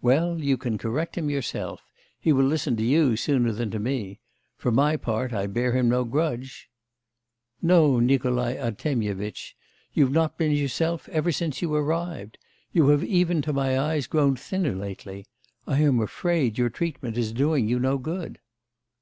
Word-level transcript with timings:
'Well, 0.00 0.40
you 0.42 0.56
can 0.56 0.78
correct 0.78 1.18
him 1.18 1.28
yourself. 1.28 1.82
He 2.18 2.32
will 2.32 2.46
listen 2.46 2.76
to 2.78 2.82
you 2.82 3.14
sooner 3.14 3.52
than 3.52 3.70
to 3.72 3.78
me. 3.78 4.20
For 4.56 4.72
my 4.72 4.96
part 4.96 5.34
I 5.34 5.46
bear 5.46 5.72
him 5.72 5.90
no 5.90 6.02
grudge.' 6.04 6.70
'No, 7.60 8.00
Nikolai 8.00 8.54
Artemyevitch, 8.56 9.54
you've 9.92 10.12
not 10.12 10.38
been 10.38 10.52
yourself 10.52 11.10
ever 11.10 11.30
since 11.30 11.60
you 11.60 11.74
arrived. 11.74 12.38
You 12.72 12.88
have 12.88 13.04
even 13.04 13.42
to 13.42 13.52
my 13.52 13.78
eyes 13.78 14.06
grown 14.06 14.34
thinner 14.34 14.74
lately. 14.74 15.26
I 15.66 15.80
am 15.82 16.00
afraid 16.00 16.56
your 16.56 16.70
treatment 16.70 17.18
is 17.18 17.32
doing 17.32 17.68
you 17.68 17.78
no 17.78 17.98
good. 17.98 18.38